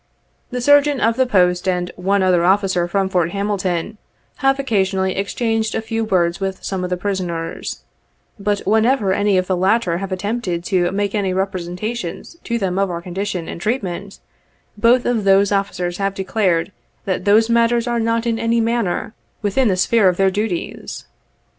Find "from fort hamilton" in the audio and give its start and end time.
2.87-3.99